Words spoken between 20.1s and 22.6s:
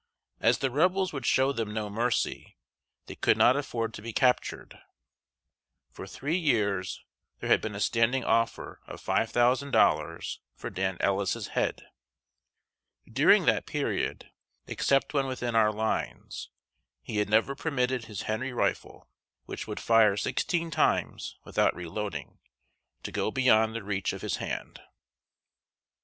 sixteen times without reloading,